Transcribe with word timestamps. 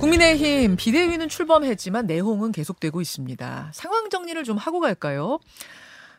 국민의힘 0.00 0.76
비대위는 0.76 1.28
출범했지만 1.28 2.06
내홍은 2.06 2.52
계속되고 2.52 3.00
있습니다. 3.00 3.70
상황 3.72 4.10
정리를 4.10 4.42
좀 4.44 4.56
하고 4.56 4.80
갈까요? 4.80 5.38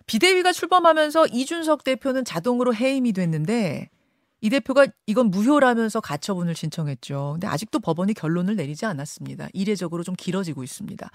비대위가 0.06 0.52
출범하면서 0.52 1.28
이준석 1.28 1.84
대표는 1.84 2.26
자동으로 2.26 2.74
해임이 2.76 3.14
됐는데 3.14 3.90
이 4.42 4.50
대표가 4.50 4.88
이건 5.06 5.32
무효라면서 5.32 6.02
가처분을 6.02 6.54
신청했죠. 6.56 7.32
근데 7.34 7.48
아직도 7.48 7.80
법원이 7.80 8.14
결론을 8.14 8.58
내리지 8.58 8.86
않았습니다. 8.86 9.48
이례적으로 9.54 10.04
좀 10.04 10.16
길어지고 10.16 10.64
있습니다. 10.64 11.10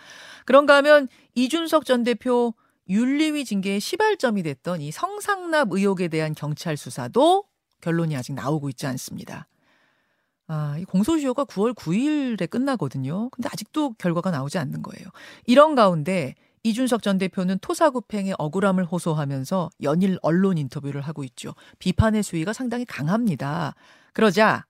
그런가 0.46 0.77
하면 0.77 1.09
이준석 1.34 1.84
전 1.84 2.04
대표 2.04 2.54
윤리위 2.88 3.45
징계의 3.45 3.80
시발점이 3.80 4.43
됐던 4.43 4.80
이 4.80 4.90
성상납 4.90 5.68
의혹에 5.72 6.09
대한 6.09 6.34
경찰 6.34 6.79
수사도 6.79 7.45
결론이 7.82 8.16
아직 8.16 8.32
나오고 8.32 8.70
있지 8.70 8.86
않습니다. 8.86 9.46
아, 10.48 10.76
이 10.78 10.84
공소시효가 10.84 11.44
9월 11.44 11.74
9일에 11.74 12.48
끝나거든요. 12.48 13.28
근데 13.28 13.48
아직도 13.52 13.92
결과가 13.92 14.30
나오지 14.30 14.58
않는 14.58 14.82
거예요. 14.82 15.08
이런 15.46 15.75
가운데 15.75 16.34
이준석 16.62 17.02
전 17.02 17.18
대표는 17.18 17.58
토사구팽의 17.61 18.34
억울함을 18.39 18.84
호소하면서 18.86 19.70
연일 19.82 20.18
언론 20.22 20.56
인터뷰를 20.58 21.03
하고 21.03 21.22
있죠. 21.25 21.54
비판의 21.79 22.22
수위가 22.22 22.53
상당히 22.54 22.84
강합니다. 22.86 23.75
그러자 24.14 24.66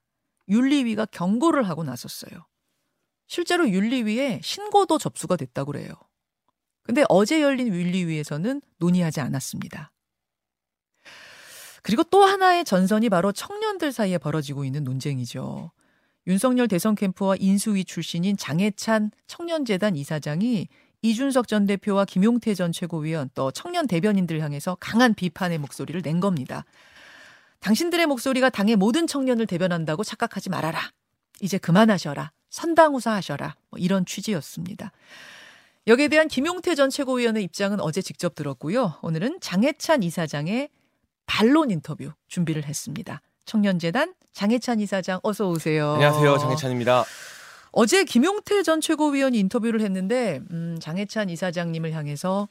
윤리위가 0.49 1.07
경고를 1.07 1.63
하고 1.63 1.83
나섰어요. 1.83 2.45
실제로 3.27 3.69
윤리위에 3.69 4.41
신고도 4.43 4.97
접수가 4.97 5.37
됐다고 5.37 5.71
그래요. 5.71 5.93
근데 6.83 7.05
어제 7.07 7.41
열린 7.41 7.67
윤리위에서는 7.67 8.61
논의하지 8.79 9.21
않았습니다. 9.21 9.91
그리고 11.89 12.03
또 12.03 12.23
하나의 12.23 12.65
전선이 12.65 13.09
바로 13.09 13.31
청년들 13.31 13.91
사이에 13.91 14.19
벌어지고 14.19 14.63
있는 14.63 14.83
논쟁이죠. 14.83 15.71
윤석열 16.27 16.67
대선 16.67 16.93
캠프와 16.93 17.35
인수위 17.39 17.83
출신인 17.83 18.37
장해찬 18.37 19.09
청년재단 19.25 19.95
이사장이 19.95 20.67
이준석 21.01 21.47
전 21.47 21.65
대표와 21.65 22.05
김용태 22.05 22.53
전 22.53 22.71
최고위원 22.71 23.31
또 23.33 23.49
청년 23.49 23.87
대변인들 23.87 24.39
향해서 24.39 24.77
강한 24.79 25.15
비판의 25.15 25.57
목소리를 25.57 25.99
낸 26.03 26.19
겁니다. 26.19 26.63
당신들의 27.61 28.05
목소리가 28.05 28.51
당의 28.51 28.75
모든 28.75 29.07
청년을 29.07 29.47
대변한다고 29.47 30.03
착각하지 30.03 30.51
말아라. 30.51 30.91
이제 31.41 31.57
그만하셔라. 31.57 32.31
선당우사 32.51 33.13
하셔라. 33.13 33.55
뭐 33.71 33.79
이런 33.79 34.05
취지였습니다. 34.05 34.91
여기에 35.87 36.09
대한 36.09 36.27
김용태 36.27 36.75
전 36.75 36.91
최고위원의 36.91 37.43
입장은 37.45 37.79
어제 37.79 38.03
직접 38.03 38.35
들었고요. 38.35 38.99
오늘은 39.01 39.39
장해찬 39.41 40.03
이사장의 40.03 40.69
반론 41.29 41.69
인터뷰 41.69 42.11
준비를 42.27 42.65
했습니다. 42.65 43.21
청년재단 43.45 44.15
장해찬 44.33 44.79
이사장 44.79 45.19
어서 45.21 45.47
오세요. 45.47 45.91
안녕하세요. 45.93 46.37
장해찬입니다. 46.39 47.05
어제 47.71 48.03
김용태 48.03 48.63
전 48.63 48.81
최고위원이 48.81 49.37
인터뷰를 49.37 49.81
했는데 49.81 50.41
음, 50.49 50.79
장해찬 50.81 51.29
이사장님을 51.29 51.91
향해서 51.93 52.47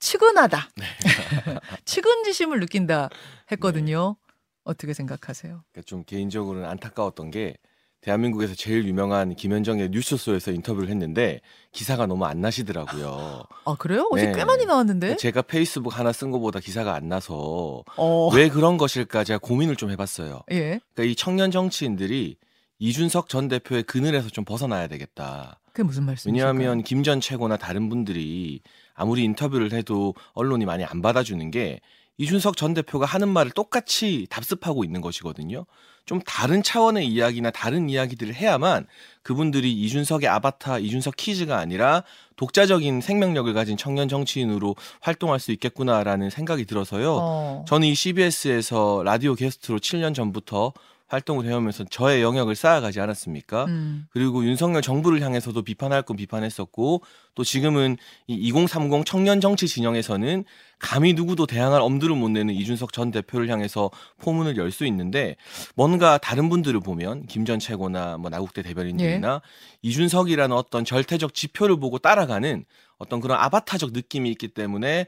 측은하다. 0.00 0.70
네. 0.76 0.84
측은지심을 1.84 2.58
느낀다 2.58 3.10
했거든요. 3.52 4.16
네. 4.20 4.34
어떻게 4.64 4.92
생각하세요? 4.92 5.62
그러니까 5.70 5.86
좀 5.86 6.02
개인적으로는 6.02 6.68
안타까웠던 6.68 7.30
게 7.30 7.54
대한민국에서 8.00 8.54
제일 8.54 8.86
유명한 8.86 9.34
김현정의 9.34 9.90
뉴스소에서 9.90 10.52
인터뷰를 10.52 10.88
했는데 10.88 11.40
기사가 11.72 12.06
너무 12.06 12.24
안 12.24 12.40
나시더라고요. 12.40 13.42
아 13.66 13.74
그래요? 13.78 14.08
어제 14.10 14.26
네. 14.26 14.32
꽤 14.32 14.44
많이 14.44 14.64
나왔는데? 14.64 15.16
제가 15.16 15.42
페이스북 15.42 15.98
하나 15.98 16.10
쓴 16.12 16.30
것보다 16.30 16.60
기사가 16.60 16.94
안 16.94 17.08
나서 17.08 17.84
어... 17.96 18.30
왜 18.34 18.48
그런 18.48 18.78
것일까 18.78 19.24
제가 19.24 19.38
고민을 19.38 19.76
좀 19.76 19.90
해봤어요. 19.90 20.40
예. 20.50 20.80
그러니까 20.94 21.04
이 21.04 21.14
청년 21.14 21.50
정치인들이 21.50 22.36
이준석 22.78 23.28
전 23.28 23.48
대표의 23.48 23.82
그늘에서 23.82 24.30
좀 24.30 24.46
벗어나야 24.46 24.88
되겠다. 24.88 25.60
그게 25.72 25.82
무슨 25.82 26.04
말씀이실까요? 26.04 26.52
왜냐하면 26.52 26.82
김 26.82 27.02
전 27.02 27.20
최고나 27.20 27.58
다른 27.58 27.88
분들이 27.90 28.62
아무리 28.94 29.22
인터뷰를 29.24 29.72
해도 29.72 30.14
언론이 30.32 30.64
많이 30.64 30.84
안 30.84 31.02
받아주는 31.02 31.50
게 31.50 31.80
이준석 32.20 32.58
전 32.58 32.74
대표가 32.74 33.06
하는 33.06 33.30
말을 33.30 33.50
똑같이 33.52 34.26
답습하고 34.28 34.84
있는 34.84 35.00
것이거든요. 35.00 35.64
좀 36.04 36.20
다른 36.20 36.62
차원의 36.62 37.06
이야기나 37.06 37.50
다른 37.50 37.88
이야기들을 37.88 38.34
해야만 38.34 38.86
그분들이 39.22 39.72
이준석의 39.72 40.28
아바타, 40.28 40.80
이준석 40.80 41.16
키즈가 41.16 41.56
아니라 41.56 42.04
독자적인 42.36 43.00
생명력을 43.00 43.50
가진 43.54 43.78
청년 43.78 44.06
정치인으로 44.08 44.76
활동할 45.00 45.40
수 45.40 45.50
있겠구나라는 45.52 46.28
생각이 46.28 46.66
들어서요. 46.66 47.16
어. 47.18 47.64
저는 47.66 47.88
이 47.88 47.94
CBS에서 47.94 49.02
라디오 49.02 49.34
게스트로 49.34 49.78
7년 49.78 50.14
전부터 50.14 50.74
활동을 51.10 51.44
해오면서 51.46 51.84
저의 51.84 52.22
영역을 52.22 52.54
쌓아가지 52.54 53.00
않았습니까? 53.00 53.64
음. 53.64 54.06
그리고 54.10 54.44
윤석열 54.44 54.80
정부를 54.80 55.20
향해서도 55.22 55.62
비판할 55.62 56.02
건 56.02 56.16
비판했었고 56.16 57.02
또 57.34 57.44
지금은 57.44 57.96
이 58.28 58.34
2030 58.34 59.04
청년 59.04 59.40
정치 59.40 59.66
진영에서는 59.66 60.44
감히 60.80 61.12
누구도 61.12 61.46
대항할 61.46 61.80
엄두를 61.82 62.16
못 62.16 62.30
내는 62.30 62.54
이준석 62.54 62.92
전 62.92 63.10
대표를 63.10 63.48
향해서 63.48 63.90
포문을 64.18 64.56
열 64.56 64.70
수 64.70 64.86
있는데 64.86 65.36
뭔가 65.76 66.16
다른 66.18 66.48
분들을 66.48 66.80
보면 66.80 67.26
김 67.26 67.44
전 67.44 67.58
최고나 67.58 68.16
뭐 68.18 68.30
나국대 68.30 68.62
대변인들이나 68.62 69.34
예. 69.34 69.40
이준석이라는 69.82 70.56
어떤 70.56 70.84
절대적 70.84 71.34
지표를 71.34 71.78
보고 71.78 71.98
따라가는 71.98 72.64
어떤 72.98 73.20
그런 73.20 73.38
아바타적 73.38 73.92
느낌이 73.92 74.30
있기 74.32 74.48
때문에 74.48 75.06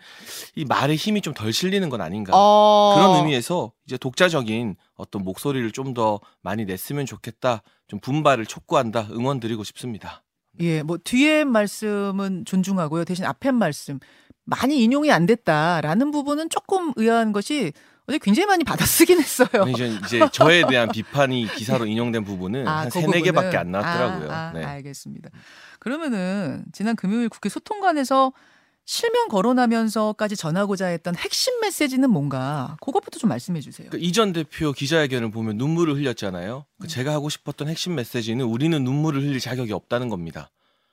이 0.57 0.65
말에 0.65 0.95
힘이 0.95 1.21
좀 1.21 1.35
덜 1.35 1.53
실리는 1.53 1.89
건 1.91 2.01
아닌가 2.01 2.33
어... 2.35 2.95
그런 2.97 3.17
의미에서 3.19 3.73
이제 3.87 3.97
독자적인 3.99 4.77
어떤 4.97 5.23
목소리를 5.25 5.71
좀 5.73 5.93
더 5.95 6.21
많이 6.43 6.65
냈으면 6.65 7.05
좋겠다 7.07 7.63
좀 7.89 8.01
분발을 8.01 8.47
촉구한다 8.47 9.09
응원드리고 9.11 9.63
싶습니다. 9.65 10.23
예, 10.61 10.83
뭐 10.83 10.97
뒤에 11.03 11.45
말씀은 11.45 12.45
존중하고요. 12.47 13.05
대신 13.05 13.25
앞에 13.27 13.51
말씀 13.53 13.99
많이 14.45 14.83
인용이 14.83 15.11
안 15.13 15.27
됐다라는 15.27 16.11
부분은 16.11 16.51
조금 16.51 16.93
의아한 16.97 17.33
것이 17.33 17.73
어제 18.09 18.19
굉장히 18.19 18.47
많이 18.47 18.65
받아쓰긴 18.65 19.21
했어요. 19.21 19.49
이제, 19.69 20.21
저에 20.33 20.67
대한 20.67 20.89
비판이 20.91 21.47
기사로 21.55 21.87
인용된 21.87 22.25
부분은 22.25 22.67
아, 22.67 22.81
한 22.81 22.89
그 22.91 23.01
세네 23.01 23.21
개밖에 23.23 23.57
안 23.57 23.71
나왔더라고요. 23.71 24.31
아, 24.31 24.35
아, 24.35 24.53
네. 24.53 24.65
알겠습니다. 24.65 25.31
그러면은 25.79 26.65
지난 26.73 26.97
금요일 26.97 27.29
국회 27.29 27.49
소통관에서 27.49 28.33
실명 28.85 29.29
거론하면서까지 29.29 30.35
전하고자 30.35 30.87
했던 30.87 31.15
핵심 31.15 31.61
메시지는 31.61 32.11
뭔가 32.11 32.77
그것부터 32.81 33.21
좀 33.21 33.29
말씀해 33.29 33.61
주세요. 33.61 33.89
그 33.91 33.99
이전 34.01 34.33
대표 34.33 34.73
기자회견을 34.73 35.31
보면 35.31 35.57
눈물을 35.57 35.95
흘렸잖아요. 35.95 36.67
그 36.81 36.89
제가 36.89 37.13
하고 37.13 37.29
싶었던 37.29 37.69
핵심 37.69 37.95
메시지는 37.95 38.45
우리는 38.45 38.83
눈물을 38.83 39.23
흘릴 39.23 39.39
자격이 39.39 39.73
없다는 39.73 40.09
겁니다. 40.09 40.51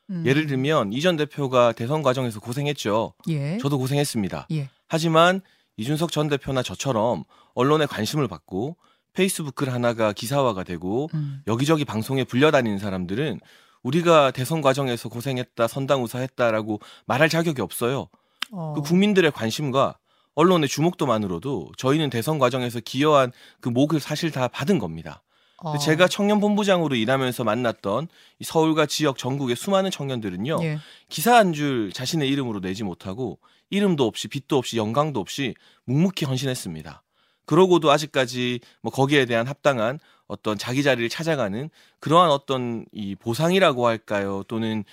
음. 0.09 0.23
예를 0.25 0.47
들면 0.47 0.93
이전 0.93 1.15
대표가 1.15 1.71
대선 1.71 2.01
과정에서 2.01 2.39
고생했죠. 2.39 3.13
예. 3.29 3.57
저도 3.59 3.77
고생했습니다. 3.77 4.47
예. 4.51 4.69
하지만 4.87 5.41
이준석 5.77 6.11
전 6.11 6.27
대표나 6.27 6.63
저처럼 6.63 7.23
언론에 7.53 7.85
관심을 7.85 8.27
받고 8.27 8.75
페이스북 9.13 9.55
글 9.55 9.71
하나가 9.71 10.13
기사화가 10.13 10.63
되고 10.63 11.09
음. 11.13 11.41
여기저기 11.47 11.85
방송에 11.85 12.23
불려다니는 12.23 12.79
사람들은 12.79 13.39
우리가 13.83 14.31
대선 14.31 14.61
과정에서 14.61 15.09
고생했다, 15.09 15.67
선당 15.67 16.03
우사했다라고 16.03 16.79
말할 17.05 17.29
자격이 17.29 17.61
없어요. 17.61 18.09
어. 18.51 18.73
그 18.75 18.81
국민들의 18.81 19.31
관심과 19.31 19.97
언론의 20.35 20.69
주목도만으로도 20.69 21.71
저희는 21.77 22.09
대선 22.09 22.39
과정에서 22.39 22.79
기여한 22.79 23.31
그 23.61 23.69
목을 23.69 23.99
사실 23.99 24.31
다 24.31 24.47
받은 24.47 24.79
겁니다. 24.79 25.21
어. 25.61 25.77
제가 25.77 26.07
청년 26.07 26.39
본부장으로 26.39 26.95
일하면서 26.95 27.43
만났던 27.43 28.07
서울과 28.43 28.85
지역 28.85 29.17
전국의 29.17 29.55
수많은 29.55 29.91
청년들은요 29.91 30.59
예. 30.63 30.79
기사 31.09 31.35
한 31.35 31.53
줄 31.53 31.91
자신의 31.93 32.29
이름으로 32.29 32.59
내지 32.61 32.83
못하고 32.83 33.39
이름도 33.69 34.05
없이 34.05 34.27
빛도 34.27 34.57
없이 34.57 34.77
영광도 34.77 35.19
없이 35.19 35.55
묵묵히 35.85 36.25
헌신했습니다. 36.25 37.03
그러고도 37.45 37.89
아직까지 37.91 38.59
뭐 38.81 38.91
거기에 38.91 39.25
대한 39.25 39.47
합당한 39.47 39.99
어떤 40.27 40.57
자기 40.57 40.83
자리를 40.83 41.09
찾아가는 41.09 41.69
그러한 41.99 42.29
어떤 42.29 42.85
이 42.91 43.15
보상이라고 43.15 43.87
할까요? 43.87 44.43
또는 44.47 44.83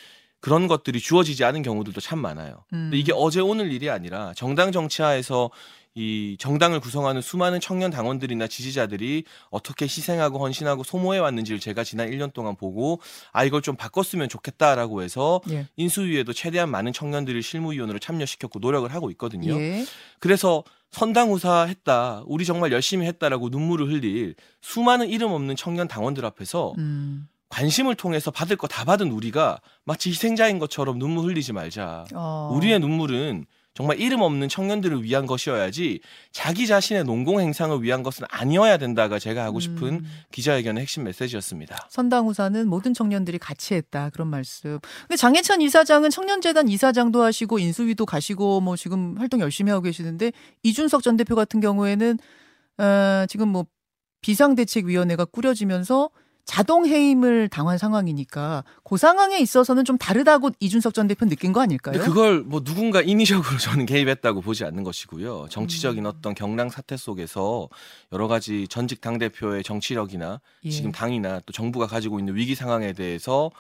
그런 0.40 0.67
것들이 0.67 1.00
주어지지 1.00 1.44
않은 1.44 1.62
경우들도 1.62 2.00
참 2.00 2.19
많아요. 2.19 2.64
음. 2.73 2.85
근데 2.90 2.96
이게 2.99 3.12
어제 3.14 3.40
오늘 3.40 3.70
일이 3.73 3.90
아니라 3.90 4.32
정당 4.35 4.73
정치하에서 4.73 5.50
이 5.98 6.37
정당을 6.38 6.78
구성하는 6.81 7.22
수많은 7.22 7.58
청년 7.58 7.90
당원들이나 7.90 8.46
지지자들이 8.48 9.25
어떻게 9.50 9.87
희생하고 9.87 10.38
헌신하고 10.38 10.82
소모해 10.84 11.19
왔는지를 11.20 11.58
제가 11.58 11.84
지난 11.84 12.10
1년 12.10 12.34
동안 12.34 12.54
보고 12.54 13.00
아 13.32 13.44
이걸 13.44 13.62
좀 13.62 13.76
바꿨으면 13.76 14.28
좋겠다라고 14.28 15.02
해서 15.02 15.40
예. 15.50 15.66
인수위에도 15.76 16.34
최대한 16.34 16.70
많은 16.70 16.93
청년들을 16.93 17.43
실무위원으로 17.43 17.98
참여시켰고 17.98 18.58
노력을 18.58 18.93
하고 18.93 19.10
있거든요. 19.12 19.58
예. 19.58 19.87
그래서 20.20 20.62
선당우사 20.90 21.62
했다. 21.62 22.22
우리 22.26 22.44
정말 22.44 22.72
열심히 22.72 23.06
했다라고 23.06 23.49
눈물을 23.49 23.88
흘릴 23.90 24.34
수많은 24.60 25.08
이름 25.08 25.32
없는 25.32 25.56
청년 25.56 25.88
당원들 25.88 26.26
앞에서 26.26 26.75
음. 26.76 27.26
관심을 27.49 27.94
통해서 27.94 28.31
받을 28.31 28.56
거 28.56 28.66
다 28.66 28.84
받은 28.84 29.10
우리가 29.12 29.60
마치 29.84 30.10
희생자인 30.10 30.58
것처럼 30.58 30.99
눈물 30.99 31.25
흘리지 31.31 31.54
말자. 31.54 32.04
어. 32.14 32.50
우리의 32.52 32.81
눈물은 32.81 33.46
정말 33.76 34.00
이름 34.00 34.23
없는 34.23 34.49
청년들을 34.49 35.05
위한 35.05 35.26
것이어야지 35.26 36.00
자기 36.32 36.67
자신의 36.67 37.05
농공 37.05 37.40
행상을 37.40 37.82
위한 37.82 38.02
것은 38.02 38.25
아니어야 38.31 38.78
된다가 38.78 39.19
제가 39.19 39.44
하고 39.44 39.61
싶은 39.61 39.88
음. 39.88 40.05
기자회견의 40.32 40.81
핵심 40.81 41.05
메시지였습니다. 41.05 41.87
선당 41.90 42.26
후사는 42.26 42.67
모든 42.69 42.94
청년들이 42.94 43.38
같이 43.38 43.75
했다 43.75 44.08
그런 44.14 44.28
말씀. 44.28 44.78
근데 45.02 45.17
장해찬 45.17 45.61
이사장은 45.61 46.08
청년재단 46.08 46.69
이사장도 46.69 47.23
하시고 47.23 47.58
인수위도 47.58 48.06
가시고 48.06 48.62
뭐 48.62 48.76
지금 48.76 49.14
활동 49.19 49.40
열심히 49.40 49.70
하고 49.70 49.82
계시는데 49.82 50.32
이준석 50.62 51.02
전 51.02 51.19
대표 51.19 51.34
같은 51.34 51.61
경우에는 51.61 52.19
어, 52.78 53.26
지금 53.28 53.49
뭐 53.49 53.67
비상대책위원회가 54.23 55.26
꾸려지면서 55.26 56.08
자동 56.46 56.87
해임을 56.87 57.48
당한 57.48 57.76
상황이니까 57.76 58.64
그 58.84 58.96
상황에 58.96 59.38
있어서는 59.38 59.84
좀 59.84 59.98
다르다고 59.98 60.50
이준석 60.60 60.94
전 60.94 61.08
대표 61.08 61.26
느낀 61.26 61.52
거 61.52 61.60
아닐까요? 61.60 62.00
그걸 62.00 62.40
뭐 62.43 62.62
누군가 62.62 63.02
인위적으로 63.02 63.44
저는 63.58 63.84
개입했다고 63.84 64.40
보지 64.40 64.64
않는 64.64 64.84
것이고요. 64.84 65.48
정치적인 65.50 66.06
음. 66.06 66.06
어떤 66.06 66.34
경랑 66.34 66.70
사태 66.70 66.96
속에서 66.96 67.69
여러 68.12 68.28
가지 68.28 68.69
전직 68.69 69.00
당 69.00 69.19
대표의 69.19 69.64
정치력이나 69.64 70.40
예. 70.64 70.70
지금 70.70 70.93
당이나 70.93 71.40
또 71.44 71.52
정부가 71.52 71.88
가지고 71.88 72.20
있는 72.20 72.37
위기 72.37 72.54
상황에 72.54 72.92
대해서 72.92 73.50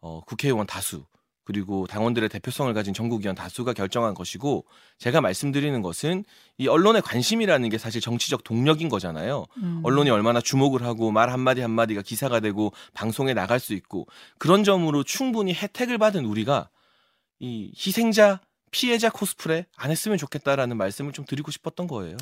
어, 0.00 0.20
국회의원 0.26 0.66
다수 0.66 1.02
그리고 1.44 1.86
당원들의 1.86 2.28
대표성을 2.30 2.72
가진 2.74 2.94
전국위원 2.94 3.34
다수가 3.34 3.74
결정한 3.74 4.14
것이고 4.14 4.64
제가 4.98 5.20
말씀드리는 5.20 5.80
것은 5.82 6.24
이 6.58 6.68
언론의 6.68 7.02
관심이라는 7.02 7.68
게 7.68 7.78
사실 7.78 8.00
정치적 8.00 8.44
동력인 8.44 8.88
거잖아요. 8.88 9.44
음. 9.58 9.80
언론이 9.84 10.10
얼마나 10.10 10.40
주목을 10.40 10.82
하고 10.82 11.10
말 11.12 11.30
한마디 11.30 11.60
한마디가 11.60 12.02
기사가 12.02 12.40
되고 12.40 12.72
방송에 12.94 13.34
나갈 13.34 13.60
수 13.60 13.74
있고 13.74 14.06
그런 14.38 14.64
점으로 14.64 15.02
충분히 15.04 15.52
혜택을 15.52 15.98
받은 15.98 16.24
우리가 16.24 16.70
이 17.40 17.72
희생자 17.76 18.40
피해자 18.70 19.10
코스프레 19.10 19.66
안 19.76 19.90
했으면 19.90 20.18
좋겠다라는 20.18 20.76
말씀을 20.76 21.12
좀 21.12 21.24
드리고 21.24 21.50
싶었던 21.50 21.86
거예요. 21.86 22.16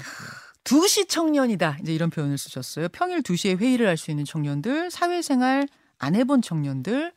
두시 0.64 1.06
청년이다. 1.06 1.78
이제 1.82 1.94
이런 1.94 2.10
표현을 2.10 2.38
쓰셨어요. 2.38 2.88
평일 2.90 3.22
두시에 3.22 3.54
회의를 3.54 3.86
할 3.88 3.96
수 3.96 4.10
있는 4.10 4.24
청년들, 4.24 4.90
사회생활 4.90 5.66
안 5.98 6.14
해본 6.14 6.42
청년들, 6.42 7.12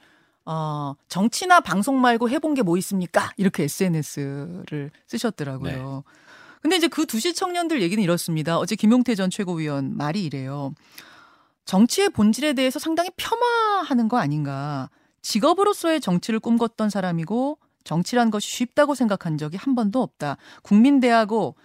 어, 0.46 0.94
정치나 1.08 1.60
방송 1.62 2.00
말고 2.02 2.30
해본 2.30 2.54
게 2.54 2.62
뭐 2.62 2.78
있습니까? 2.78 3.32
이렇게 3.38 3.64
SNS를 3.64 4.92
쓰셨더라고요. 5.08 6.04
네. 6.06 6.12
근데 6.62 6.78
이제 6.78 6.88
그 6.88 7.06
두시 7.06 7.34
청년들 7.34 7.82
얘기는 7.82 8.02
이렇습니다. 8.04 8.58
어제 8.58 8.76
김용태 8.76 9.14
전 9.16 9.30
최고위원 9.30 9.96
말이 9.98 10.24
이래요. 10.24 10.74
정치의 11.66 12.10
본질에 12.10 12.54
대해서 12.54 12.80
상당히 12.80 13.10
폄하하는 13.18 14.08
거 14.08 14.18
아닌가. 14.18 14.90
직업으로서의 15.22 16.02
정치를 16.02 16.40
꿈꿨던 16.40 16.90
사람이고 16.90 17.58
정치란 17.84 18.32
것이 18.32 18.50
쉽다고 18.50 18.96
생각한 18.96 19.38
적이 19.38 19.58
한 19.58 19.76
번도 19.76 20.02
없다. 20.02 20.38
국민대하고 20.64 21.56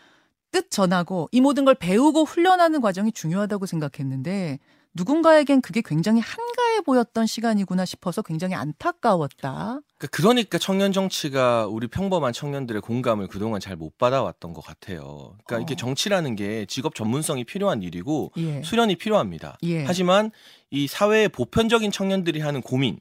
뜻 0.53 0.71
전하고 0.71 1.29
이 1.33 1.41
모든 1.41 1.65
걸 1.65 1.75
배우고 1.75 2.25
훈련하는 2.25 2.81
과정이 2.81 3.13
중요하다고 3.13 3.67
생각했는데 3.67 4.59
누군가에겐 4.95 5.61
그게 5.61 5.83
굉장히 5.85 6.21
한가해 6.21 6.81
보였던 6.83 7.27
시간이구나 7.27 7.85
싶어서 7.85 8.23
굉장히 8.23 8.55
안타까웠다. 8.55 9.81
그러니까, 9.99 10.09
그러니까 10.11 10.59
청년 10.59 10.93
정치가 10.93 11.67
우리 11.67 11.87
평범한 11.87 12.33
청년들의 12.33 12.83
공감을 12.83 13.29
그동안 13.29 13.61
잘 13.61 13.77
못 13.77 13.97
받아왔던 13.99 14.53
것 14.53 14.63
같아요. 14.65 15.37
그러니까 15.47 15.57
어. 15.57 15.61
이게 15.61 15.77
정치라는 15.77 16.37
게 16.37 16.67
직업 16.67 16.95
전문성이 16.95 17.45
필요한 17.45 17.83
일이고 17.83 18.33
예. 18.37 18.63
수련이 18.63 18.97
필요합니다. 18.97 19.57
예. 19.63 19.85
하지만 19.85 20.31
이 20.71 20.87
사회의 20.87 21.29
보편적인 21.29 21.91
청년들이 21.93 22.41
하는 22.41 22.61
고민, 22.61 22.99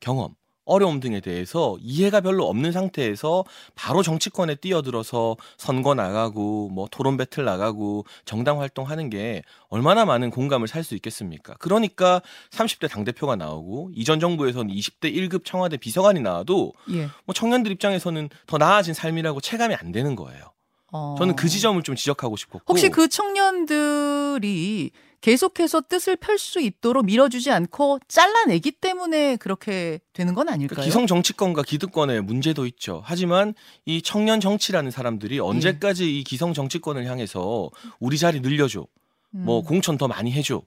경험 0.00 0.34
어려움 0.64 1.00
등에 1.00 1.20
대해서 1.20 1.76
이해가 1.80 2.20
별로 2.20 2.46
없는 2.48 2.70
상태에서 2.70 3.44
바로 3.74 4.02
정치권에 4.02 4.56
뛰어들어서 4.56 5.36
선거 5.56 5.94
나가고 5.94 6.68
뭐 6.68 6.86
토론 6.90 7.16
배틀 7.16 7.44
나가고 7.44 8.04
정당 8.24 8.60
활동하는 8.60 9.10
게 9.10 9.42
얼마나 9.68 10.04
많은 10.04 10.30
공감을 10.30 10.68
살 10.68 10.82
수 10.82 10.94
있겠습니까? 10.96 11.54
그러니까 11.60 12.20
30대 12.50 12.90
당 12.90 13.04
대표가 13.04 13.36
나오고 13.36 13.90
이전 13.94 14.18
정부에서는 14.20 14.74
20대 14.74 15.14
1급 15.14 15.44
청와대 15.44 15.76
비서관이 15.76 16.20
나와도 16.20 16.72
예. 16.90 17.08
뭐 17.24 17.32
청년들 17.34 17.70
입장에서는 17.72 18.28
더 18.46 18.58
나아진 18.58 18.94
삶이라고 18.94 19.40
체감이 19.40 19.74
안 19.74 19.92
되는 19.92 20.16
거예요. 20.16 20.52
어... 20.92 21.14
저는 21.18 21.36
그 21.36 21.48
지점을 21.48 21.80
좀 21.82 21.94
지적하고 21.94 22.36
싶었고 22.36 22.64
혹시 22.68 22.88
그 22.88 23.08
청년들이 23.08 24.90
계속해서 25.22 25.82
뜻을 25.88 26.16
펼 26.16 26.36
수 26.36 26.60
있도록 26.60 27.06
밀어주지 27.06 27.50
않고 27.52 28.00
잘라내기 28.08 28.72
때문에 28.72 29.36
그렇게 29.36 30.00
되는 30.12 30.34
건 30.34 30.48
아닐까요? 30.48 30.74
그러니까 30.74 30.84
기성 30.84 31.06
정치권과 31.06 31.62
기득권의 31.62 32.22
문제도 32.22 32.66
있죠. 32.66 33.00
하지만 33.04 33.54
이 33.86 34.02
청년 34.02 34.40
정치라는 34.40 34.90
사람들이 34.90 35.38
언제까지 35.38 36.04
예. 36.04 36.08
이 36.08 36.24
기성 36.24 36.52
정치권을 36.52 37.06
향해서 37.06 37.70
우리 38.00 38.18
자리 38.18 38.40
늘려줘, 38.40 38.80
뭐 38.80 38.88
음. 39.34 39.44
뭐 39.44 39.62
공천 39.62 39.96
더 39.96 40.08
많이 40.08 40.32
해줘. 40.32 40.62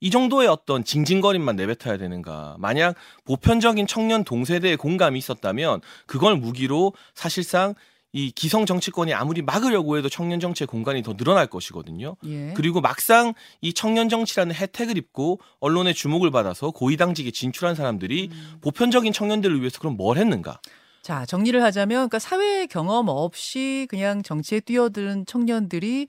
이 0.00 0.10
정도의 0.10 0.48
어떤 0.48 0.82
징징거림만 0.82 1.56
내뱉어야 1.56 1.98
되는가. 1.98 2.56
만약 2.58 2.94
보편적인 3.26 3.86
청년 3.86 4.24
동세대의 4.24 4.78
공감이 4.78 5.18
있었다면 5.18 5.82
그걸 6.06 6.36
무기로 6.36 6.94
사실상 7.14 7.74
이 8.12 8.32
기성 8.32 8.66
정치권이 8.66 9.14
아무리 9.14 9.42
막으려고 9.42 9.96
해도 9.96 10.08
청년 10.08 10.40
정치의 10.40 10.66
공간이 10.66 11.02
더 11.02 11.14
늘어날 11.14 11.46
것이거든요. 11.46 12.16
예. 12.26 12.52
그리고 12.56 12.80
막상 12.80 13.34
이 13.60 13.72
청년 13.72 14.08
정치라는 14.08 14.54
혜택을 14.54 14.96
입고 14.96 15.40
언론의 15.60 15.94
주목을 15.94 16.30
받아서 16.30 16.70
고위당직에 16.70 17.30
진출한 17.30 17.74
사람들이 17.74 18.30
음. 18.32 18.58
보편적인 18.60 19.12
청년들을 19.12 19.60
위해서 19.60 19.78
그럼 19.78 19.96
뭘 19.96 20.18
했는가? 20.18 20.60
자, 21.02 21.24
정리를 21.24 21.62
하자면 21.62 22.08
그러니까 22.08 22.18
사회 22.18 22.66
경험 22.66 23.08
없이 23.08 23.86
그냥 23.88 24.22
정치에 24.22 24.60
뛰어드는 24.60 25.26
청년들이 25.26 26.08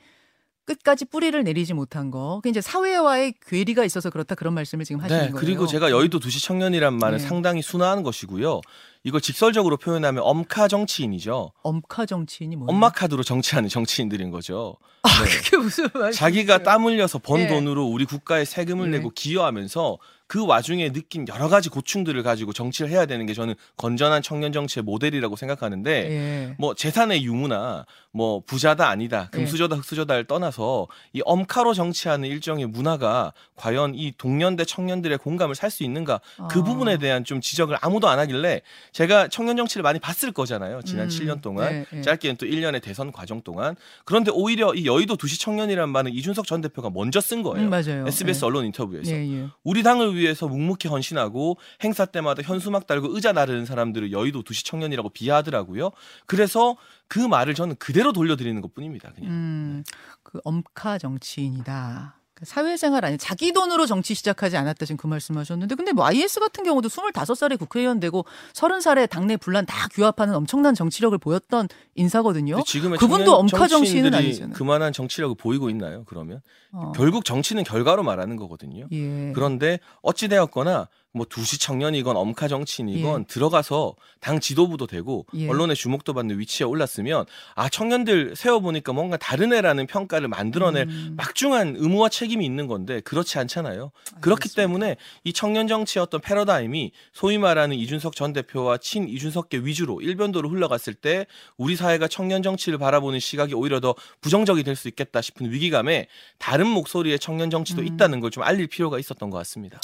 끝까지 0.66 1.06
뿌리를 1.06 1.44
내리지 1.44 1.74
못한 1.74 2.12
거. 2.12 2.40
그 2.44 2.50
이제 2.50 2.62
사회와의 2.62 3.36
괴리가 3.46 3.84
있어서 3.86 4.10
그렇다 4.10 4.36
그런 4.36 4.54
말씀을 4.54 4.86
지금 4.86 5.02
하시는 5.02 5.22
네, 5.22 5.32
거예요. 5.32 5.40
그리고 5.40 5.68
제가 5.68 5.92
여의도 5.92 6.20
두시 6.20 6.42
청년이란 6.42 6.98
말은 6.98 7.18
네. 7.18 7.24
상당히 7.24 7.62
순화한 7.62 8.04
것이고요. 8.04 8.62
이걸 9.04 9.20
직설적으로 9.20 9.78
표현하면 9.78 10.22
엄카 10.24 10.68
정치인이죠. 10.68 11.52
엄카 11.64 12.06
정치인이 12.06 12.56
뭐예요? 12.56 12.70
엄마 12.70 12.90
카드로 12.90 13.24
정치하는 13.24 13.68
정치인들인 13.68 14.30
거죠. 14.30 14.78
아, 15.02 15.10
네. 15.24 15.30
그게 15.30 15.58
무슨 15.58 15.88
말이에요? 15.92 16.12
자기가 16.12 16.62
땀 16.62 16.86
흘려서 16.86 17.18
번 17.18 17.42
네. 17.42 17.48
돈으로 17.48 17.86
우리 17.86 18.06
국가에 18.06 18.46
세금을 18.46 18.92
네. 18.92 18.98
내고 18.98 19.10
기여하면서 19.10 19.98
그 20.28 20.46
와중에 20.46 20.94
느낀 20.94 21.28
여러 21.28 21.50
가지 21.50 21.68
고충들을 21.68 22.22
가지고 22.24 22.54
정치를 22.54 22.90
해야 22.90 23.06
되는 23.06 23.26
게 23.26 23.34
저는 23.34 23.56
건전한 23.76 24.22
청년 24.22 24.54
정치의 24.54 24.84
모델이라고 24.84 25.36
생각하는데 25.36 25.92
예. 25.92 26.56
뭐 26.58 26.74
재산의 26.74 27.26
유무나 27.26 27.86
뭐 28.12 28.42
부자다 28.46 28.88
아니다 28.88 29.30
예. 29.34 29.38
금수저다 29.38 29.76
흑수저다를 29.76 30.26
떠나서 30.26 30.88
이 31.14 31.22
엄카로 31.26 31.74
정치하는 31.74 32.28
일종의 32.28 32.66
문화가 32.66 33.34
과연 33.56 33.94
이 33.96 34.14
동년대 34.18 34.66
청년들의 34.66 35.18
공감을 35.20 35.56
살 35.56 35.72
수 35.72 35.84
있는가 35.86 36.20
그 36.50 36.60
아. 36.60 36.64
부분에 36.64 36.98
대한 36.98 37.24
좀 37.24 37.40
지적을 37.40 37.78
아무도 37.80 38.10
안 38.10 38.20
하길래 38.20 38.62
제가 38.92 39.30
청년 39.30 39.56
정치를 39.56 39.84
많이 39.84 40.00
봤을 40.00 40.34
거잖아요 40.34 40.82
지난 40.82 41.06
음. 41.06 41.10
7년 41.10 41.42
동안 41.42 41.72
네, 41.72 41.86
네. 41.90 42.02
짧게는 42.02 42.36
또 42.36 42.46
1년의 42.46 42.82
대선 42.82 43.14
과정 43.14 43.42
동안 43.42 43.78
그런데 44.04 44.32
오히려 44.34 44.74
이 44.74 44.86
여의도 44.86 45.16
두시 45.16 45.40
청년이란 45.40 45.88
말은 45.90 46.12
이준석 46.12 46.46
전 46.46 46.60
대표가 46.60 46.90
먼저 46.90 47.22
쓴 47.22 47.42
거예요 47.42 47.68
음, 47.68 47.70
맞아요. 47.70 48.06
SBS 48.06 48.42
네. 48.42 48.46
언론 48.46 48.66
인터뷰에서 48.66 49.14
예, 49.14 49.44
예. 49.44 49.48
우리 49.64 49.82
당을 49.82 50.16
위해 50.16 50.32
위해서 50.32 50.48
묵묵히 50.48 50.88
헌신하고 50.88 51.58
행사 51.84 52.06
때마다 52.06 52.42
현수막 52.42 52.88
달고 52.88 53.14
의자 53.14 53.34
나르는 53.34 53.66
사람들을 53.66 54.12
여의도 54.12 54.44
두시 54.44 54.64
청년이라고 54.64 55.10
비하하더라고요. 55.10 55.92
그래서 56.26 56.78
그 57.12 57.20
말을 57.20 57.56
저는 57.56 57.76
그대로 57.76 58.14
돌려드리는 58.14 58.62
것 58.62 58.74
뿐입니다. 58.74 59.12
그냥. 59.12 59.32
음, 59.32 59.84
그 60.24 60.40
엄카 60.46 60.98
정치인이다. 60.98 62.16
그 62.34 62.46
사회생활 62.46 63.04
아니 63.04 63.18
자기 63.18 63.52
돈으로 63.52 63.86
정치 63.86 64.14
시작하지 64.14 64.56
않았다 64.56 64.86
지금 64.86 64.96
그 64.96 65.08
말씀하셨는데 65.08 65.76
근데 65.76 65.92
뭐 65.92 66.06
IS 66.06 66.40
같은 66.40 66.64
경우도 66.64 66.88
25살에 66.88 67.60
국회의원 67.60 68.00
되고 68.00 68.24
30살에 68.54 69.10
당내 69.10 69.36
분란 69.36 69.66
다 69.66 69.90
규합하는 69.92 70.34
엄청난 70.34 70.74
정치력을 70.74 71.18
보였던 71.18 71.68
인사거든요. 71.96 72.64
지금의 72.66 72.98
그분도 72.98 73.36
엄카 73.36 73.68
정치인은 73.68 74.14
아니잖아요. 74.16 74.54
그만한 74.54 74.94
정치력을 74.94 75.36
보이고 75.36 75.70
있나요? 75.70 76.06
그러면 76.06 76.40
어. 76.72 76.94
결국 76.96 77.26
정치는 77.26 77.66
결과로 77.66 78.04
말하는 78.04 78.38
거거든요. 78.38 78.88
예. 78.94 79.34
그런데 79.36 79.80
어찌 80.02 80.30
되었거나 80.30 80.88
뭐 81.14 81.26
두시 81.30 81.60
청년이건 81.60 82.16
엄카 82.18 82.48
정치인이건 82.48 83.22
예. 83.22 83.26
들어가서 83.28 83.96
당 84.20 84.40
지도부도 84.40 84.88
되고 84.88 85.26
예. 85.36 85.48
언론의 85.48 85.76
주목도 85.76 86.14
받는 86.14 86.40
위치에 86.40 86.66
올랐으면 86.66 87.26
아 87.56 87.70
청년들 87.70 88.36
세워보니까 88.36 88.94
뭔가 88.94 89.18
다른 89.18 89.54
애라는 89.54 89.88
평가를 89.88 90.28
만들어낼 90.28 90.88
음. 90.88 91.14
막중한 91.18 91.76
의무와 91.78 92.10
책임이 92.10 92.44
있는 92.46 92.66
건데 92.68 93.02
그렇지 93.02 93.38
않잖아요. 93.40 93.92
알겠습니다. 93.94 94.22
그렇기 94.22 94.56
때문에 94.56 94.96
이 95.24 95.34
청년 95.34 95.68
정치의 95.68 96.02
어떤 96.02 96.22
패러다임이 96.22 96.92
소위 97.14 97.38
말하는 97.38 97.76
이준석 97.76 98.16
전 98.16 98.34
대표와 98.34 98.78
친 98.78 99.08
이준석계 99.08 99.60
위주로 99.60 100.02
일변도로 100.02 100.50
흘러갔을 100.50 100.94
때 100.96 101.28
우리 101.58 101.76
사회가 101.76 102.08
청년 102.08 102.42
정치를 102.42 102.80
바라보는 102.80 103.20
시각이 103.20 103.54
오히려 103.54 103.80
더 103.80 103.94
부정적이 104.22 104.64
될 104.64 104.72
수 104.76 104.88
있겠다 104.88 105.22
싶은 105.22 105.52
위기감에 105.52 106.08
다른 106.40 106.66
목소리의 106.66 107.20
청년 107.20 107.50
정치도 107.52 107.82
음. 107.82 107.88
있다는 107.88 108.20
걸 108.20 108.32
좀 108.32 108.44
알릴 108.44 108.68
필요가 108.68 108.98
있었던 108.98 109.30
것 109.30 109.38
같습니다. 109.40 109.82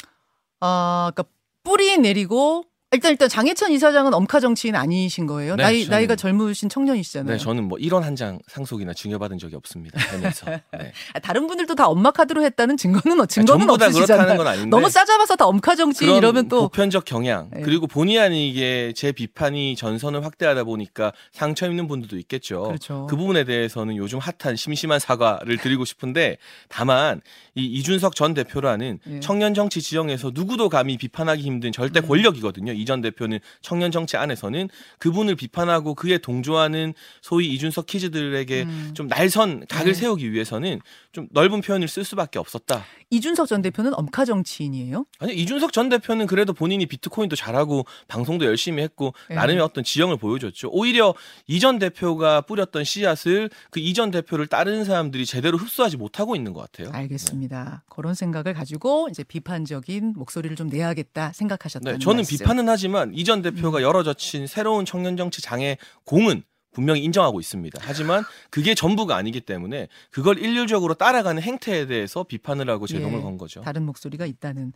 아, 0.60 1.12
그러니까 1.14 1.32
뿌리 1.64 1.98
내리고 1.98 2.64
일단 2.94 3.12
일단 3.12 3.28
장혜찬 3.28 3.74
이사장은 3.74 4.14
엄카 4.14 4.40
정치인 4.40 4.74
아니신 4.74 5.28
거예요? 5.28 5.58
네, 5.58 5.64
나이 5.64 5.84
저는, 5.84 5.92
나이가 5.98 6.16
젊으신 6.16 6.70
청년이시잖아요. 6.70 7.36
네, 7.36 7.38
저는 7.44 7.66
뭐 7.66 7.78
이런 7.78 8.02
한 8.02 8.16
장 8.16 8.40
상속이나 8.48 8.94
증여받은 8.94 9.40
적이 9.40 9.58
없습니다. 9.58 10.00
하면서 10.10 10.46
네. 10.72 10.94
아, 11.14 11.20
다른 11.20 11.48
분들도 11.48 11.76
다 11.76 11.88
엄마 11.90 12.12
카드로 12.12 12.42
했다는 12.44 12.78
증거는 12.78 13.20
어, 13.20 13.26
증거는 13.26 13.70
아니, 13.70 13.72
없으시잖아요. 13.74 14.38
건 14.38 14.48
아닌데 14.48 14.70
너무 14.70 14.90
싸잡아서 14.90 15.36
다 15.36 15.46
엄카 15.48 15.76
정치인 15.76 16.16
이러면 16.16 16.48
또 16.48 16.62
보편적 16.62 17.04
경향 17.04 17.50
네. 17.54 17.62
그리고 17.62 17.88
본의 17.88 18.18
아니게 18.20 18.94
제 18.96 19.12
비판이 19.12 19.76
전선을 19.76 20.24
확대하다 20.24 20.64
보니까 20.64 21.12
상처 21.34 21.66
입는 21.68 21.90
분들도 21.90 22.18
있겠죠. 22.20 22.64
그렇죠. 22.64 23.06
그 23.10 23.18
부분에 23.18 23.44
대해서는 23.44 23.98
요즘 23.98 24.18
핫한 24.20 24.56
심심한 24.56 25.00
사과를 25.00 25.58
드리고 25.58 25.84
싶은데 25.84 26.38
다만 26.70 27.20
이 27.58 27.66
이준석 27.66 28.16
전 28.16 28.36
대표라는 28.36 29.00
예. 29.10 29.20
청년 29.20 29.54
정치 29.56 29.82
지형에서 29.82 30.32
누구도 30.34 30.70
감히 30.70 30.96
비판하기 30.98 31.42
힘든 31.42 31.72
절대 31.72 32.00
음. 32.02 32.08
권력이거든요. 32.08 32.72
이 32.74 32.86
전 32.86 33.02
대표는 33.02 33.40
청년 33.62 33.92
정치 33.92 34.16
안에서는 34.16 34.70
그분을 35.00 35.36
비판하고 35.36 35.96
그에 35.96 36.20
동조하는 36.20 36.94
소위 37.22 37.48
이준석 37.54 37.88
키즈들에게 37.88 38.62
음. 38.64 38.92
좀 38.94 39.08
날선 39.08 39.66
각을 39.68 39.94
네. 39.94 40.00
세우기 40.00 40.32
위해서는 40.32 40.80
좀 41.12 41.28
넓은 41.32 41.62
표현을 41.62 41.88
쓸 41.88 42.04
수밖에 42.04 42.38
없었다. 42.40 42.86
이준석 43.10 43.48
전 43.48 43.62
대표는 43.62 43.94
엄카 43.94 44.26
정치인이에요? 44.26 45.06
아니 45.20 45.34
이준석 45.34 45.72
전 45.72 45.88
대표는 45.90 46.28
그래도 46.28 46.54
본인이 46.54 46.86
비트코인도 46.86 47.36
잘하고 47.36 47.86
방송도 48.08 48.46
열심히 48.46 48.84
했고 48.84 49.14
네. 49.30 49.36
나름의 49.36 49.64
어떤 49.64 49.84
지형을 49.84 50.18
보여줬죠. 50.18 50.70
오히려 50.72 51.14
이전 51.48 51.80
대표가 51.80 52.42
뿌렸던 52.42 52.84
씨앗을 52.84 53.50
그 53.72 53.80
이전 53.80 54.12
대표를 54.12 54.48
따르는 54.48 54.84
사람들이 54.84 55.26
제대로 55.26 55.58
흡수하지 55.58 55.96
못하고 55.98 56.36
있는 56.36 56.52
것 56.54 56.70
같아요. 56.70 56.94
알겠습니다. 56.94 57.64
네. 57.64 57.86
그런 57.90 58.14
생각을 58.14 58.54
가지고 58.54 59.08
이제 59.10 59.24
비판적인 59.24 60.14
목소리를 60.18 60.56
좀 60.58 60.68
내야겠다 60.68 61.32
생각하셨다는 61.34 62.00
네, 62.00 62.04
저는 62.04 62.18
말씀. 62.18 62.38
비판은 62.38 62.68
하지만 62.68 63.14
이전 63.14 63.42
대표가 63.42 63.80
음. 63.80 63.84
열어젖힌 63.84 64.48
새로운 64.48 64.86
청년 64.86 65.16
정치 65.16 65.42
장의 65.42 65.78
공은 66.04 66.44
분명히 66.72 67.04
인정하고 67.04 67.40
있습니다. 67.40 67.80
하지만 67.82 68.24
그게 68.50 68.76
전부가 68.76 69.16
아니기 69.16 69.42
때문에 69.42 69.88
그걸 70.12 70.38
일률적으로 70.38 70.94
따라가는 70.94 71.42
행태에 71.42 71.88
대해서 71.88 72.24
비판을 72.24 72.70
하고 72.70 72.86
제동을 72.88 73.20
예, 73.20 73.24
건 73.24 73.38
거죠. 73.38 73.62
다른 73.62 73.84
목소리가 73.86 74.26
있다는. 74.26 74.74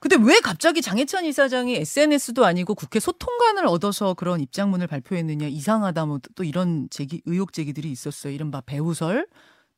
근데 0.00 0.16
왜 0.20 0.38
갑자기 0.40 0.80
장혜찬 0.80 1.24
이사장이 1.24 1.74
SNS도 1.76 2.44
아니고 2.44 2.74
국회 2.76 3.00
소통관을 3.00 3.66
얻어서 3.66 4.14
그런 4.14 4.40
입장문을 4.40 4.86
발표했느냐 4.86 5.48
이상하다 5.48 6.06
뭐 6.06 6.18
또 6.36 6.44
이런 6.44 6.88
제기 6.90 7.20
의혹 7.26 7.52
제기들이 7.52 7.90
있었어요. 7.90 8.32
이른바 8.32 8.60
배우설 8.60 9.26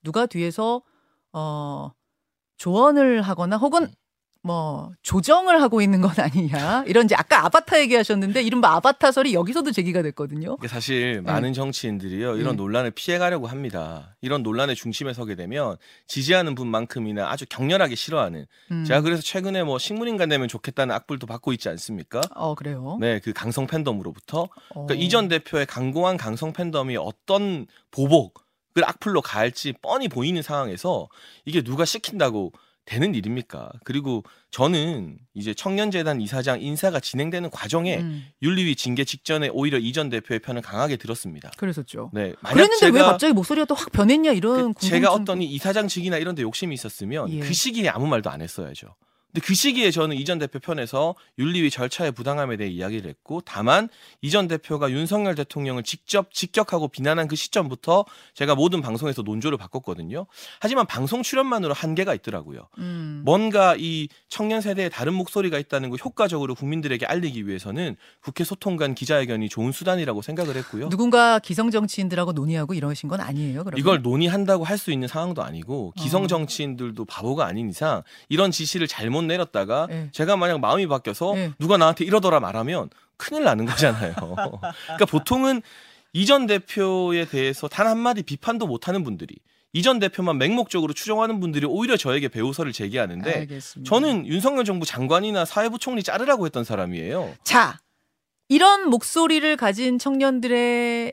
누가 0.02 0.26
뒤에서 0.26 0.83
어 1.33 1.90
조언을 2.59 3.23
하거나 3.23 3.57
혹은 3.57 3.85
음. 3.85 3.92
뭐 4.42 4.92
조정을 5.02 5.61
하고 5.61 5.82
있는 5.82 6.00
건 6.00 6.12
아니냐 6.16 6.85
이런 6.87 7.04
이제 7.04 7.14
아까 7.14 7.44
아바타 7.44 7.78
얘기하셨는데 7.80 8.42
이른바 8.42 8.75
아바타설이 8.76 9.35
여기서도 9.35 9.70
제기가 9.70 10.00
됐거든요. 10.02 10.56
사실 10.66 11.16
네. 11.16 11.20
많은 11.20 11.52
정치인들이요 11.52 12.37
이런 12.37 12.52
네. 12.52 12.56
논란을 12.56 12.90
피해가려고 12.92 13.47
합니다. 13.47 14.16
이런 14.23 14.42
논란의 14.42 14.76
중심에 14.76 15.12
서게 15.12 15.35
되면 15.35 15.76
지지하는 16.06 16.54
분만큼이나 16.54 17.30
아주 17.30 17.44
격렬하게 17.49 17.94
싫어하는. 17.94 18.47
음. 18.70 18.85
제가 18.85 19.02
그래서 19.02 19.23
최근에 19.23 19.62
뭐 19.62 19.78
식물인간 19.78 20.30
되면 20.30 20.49
좋겠다는 20.49 20.94
악플도 20.94 21.26
받고 21.26 21.52
있지 21.52 21.68
않습니까? 21.68 22.23
어 22.35 22.54
그래요? 22.54 22.97
네, 23.00 23.20
그 23.20 23.32
강성 23.35 23.66
팬덤으로부터 23.66 24.42
어. 24.42 24.87
그러니까 24.87 24.94
이전 24.94 25.28
대표의 25.28 25.66
강고한 25.66 26.16
강성 26.16 26.52
팬덤이 26.52 26.97
어떤 26.97 27.66
보복 27.90 28.49
을 28.78 28.85
악플로 28.88 29.20
가할지 29.20 29.73
뻔히 29.82 30.06
보이는 30.06 30.40
상황에서 30.42 31.09
이게 31.44 31.61
누가 31.61 31.85
시킨다고 31.85 32.52
되는 32.87 33.14
일입니까? 33.14 33.70
그리고 33.84 34.25
저는 34.50 35.18
이제 35.34 35.54
청년재단 35.54 36.20
이사장 36.20 36.60
인사가 36.60 36.99
진행되는 36.99 37.50
과정에 37.50 37.99
음. 37.99 38.25
윤리위 38.42 38.75
징계 38.76 39.04
직전에 39.04 39.49
오히려 39.52 39.78
이전 39.78 40.08
대표의 40.08 40.40
편을 40.40 40.62
강하게 40.62 40.96
들었습니다. 40.96 41.50
그랬었죠. 41.56 42.10
네. 42.12 42.34
그랬는데 42.42 42.76
제가, 42.78 42.99
왜 42.99 43.02
갑자기 43.02 43.32
목소리가 43.32 43.64
또 43.66 43.75
확 43.75 43.92
변했냐 43.92 44.32
이런 44.32 44.75
그 44.75 44.87
제가 44.87 45.12
어떤 45.12 45.40
이사장 45.40 45.88
직이나 45.88 46.18
이런 46.18 46.34
데 46.34 46.42
욕심이 46.42 46.75
있었으면 46.75 47.30
예. 47.30 47.40
그 47.40 47.52
시기에 47.52 47.88
아무 47.88 48.06
말도 48.06 48.28
안 48.28 48.42
했어야죠. 48.42 48.88
근데 49.32 49.46
그 49.46 49.54
시기에 49.54 49.90
저는 49.92 50.16
이전 50.16 50.38
대표 50.38 50.58
편에서 50.58 51.14
윤리위 51.38 51.70
절차의 51.70 52.12
부당함에 52.12 52.56
대해 52.56 52.68
이야기를 52.70 53.08
했고 53.08 53.40
다만 53.44 53.88
이전 54.20 54.49
대표가 54.49 54.90
윤석열 54.90 55.34
대통령을 55.37 55.84
직접 55.84 56.32
직격하고 56.34 56.88
비난한 56.88 57.28
그 57.28 57.37
시점부터 57.37 58.04
제가 58.34 58.56
모든 58.56 58.80
방송에서 58.80 59.22
논조를 59.22 59.56
바꿨거든요. 59.58 60.26
하지만 60.58 60.87
방송 60.87 61.22
출연만으로 61.22 61.72
한계가 61.75 62.12
있더라고요. 62.14 62.68
음. 62.78 63.22
뭔가 63.25 63.76
이 63.78 64.08
청년 64.28 64.60
세대에 64.60 64.88
다른 64.88 65.14
목소리가 65.14 65.58
있다는 65.58 65.90
걸 65.90 65.99
효과적으로 66.04 66.54
국민들에게 66.56 67.06
알리기 67.06 67.46
위해서는 67.46 67.96
국회 68.20 68.42
소통관 68.42 68.94
기자회견이 68.94 69.49
좋은 69.49 69.70
수단이라고 69.70 70.22
생각을 70.22 70.56
했고요. 70.56 70.88
누군가 70.88 71.38
기성 71.38 71.70
정치인들하고 71.70 72.32
논의하고 72.32 72.75
이러신 72.75 73.08
건 73.08 73.20
아니에요. 73.20 73.62
그러면? 73.64 73.78
이걸 73.78 74.02
논의한다고 74.02 74.64
할 74.64 74.80
수 74.80 74.90
있는 74.92 75.08
상황도 75.08 75.42
아니고 75.42 75.92
기성 75.99 76.25
어. 76.25 76.26
정치인들도 76.26 77.04
바보가 77.04 77.44
아닌 77.44 77.68
이상 77.68 78.02
이런 78.30 78.50
지시를 78.50 78.88
잘못 78.88 79.19
잘못 79.20 79.24
내렸다가 79.24 79.86
네. 79.88 80.08
제가 80.12 80.36
만약 80.36 80.60
마음이 80.60 80.86
바뀌어서 80.86 81.34
네. 81.34 81.52
누가 81.58 81.76
나한테 81.76 82.04
이러더라 82.04 82.40
말하면 82.40 82.90
큰일 83.16 83.44
나는 83.44 83.66
거잖아요. 83.66 84.14
그러니까 84.16 85.06
보통은 85.08 85.62
이전 86.12 86.46
대표에 86.46 87.26
대해서 87.26 87.68
단 87.68 87.86
한마디 87.86 88.22
비판도 88.22 88.66
못하는 88.66 89.04
분들이 89.04 89.36
이전 89.72 90.00
대표만 90.00 90.38
맹목적으로 90.38 90.92
추종하는 90.92 91.38
분들이 91.38 91.66
오히려 91.66 91.96
저에게 91.96 92.28
배우설을 92.28 92.72
제기하는데 92.72 93.32
알겠습니다. 93.32 93.88
저는 93.88 94.26
윤석열 94.26 94.64
정부 94.64 94.84
장관이나 94.84 95.44
사회부 95.44 95.78
총리 95.78 96.02
자르라고 96.02 96.46
했던 96.46 96.64
사람이에요. 96.64 97.34
자, 97.44 97.78
이런 98.50 98.90
목소리를 98.90 99.57
가진 99.57 99.97
청년들의 100.00 101.12